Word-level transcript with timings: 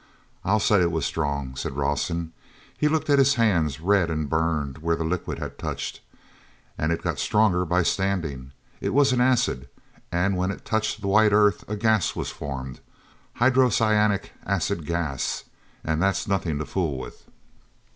"I'll 0.43 0.59
say 0.59 0.81
it 0.81 0.89
was 0.91 1.05
strong!" 1.05 1.55
said 1.55 1.77
Rawson. 1.77 2.33
He 2.75 2.87
looked 2.87 3.07
at 3.11 3.19
his 3.19 3.35
hands, 3.35 3.79
red 3.79 4.09
and 4.09 4.27
burned 4.27 4.79
where 4.79 4.95
the 4.95 5.03
liquid 5.03 5.37
had 5.37 5.59
touched. 5.59 6.01
"And 6.75 6.91
it 6.91 7.03
got 7.03 7.19
stronger 7.19 7.65
by 7.65 7.83
standing. 7.83 8.51
It 8.79 8.95
was 8.95 9.13
an 9.13 9.21
acid, 9.21 9.69
and 10.11 10.35
when 10.35 10.49
it 10.49 10.65
touched 10.65 11.01
the 11.01 11.07
white 11.07 11.33
earth 11.33 11.63
a 11.67 11.75
gas 11.75 12.15
was 12.15 12.31
formed—hydrocyanic 12.31 14.31
acid 14.43 14.87
gas. 14.87 15.43
And 15.83 16.01
that's 16.01 16.27
nothing 16.27 16.57
to 16.57 16.65
fool 16.65 16.97
with." 16.97 17.27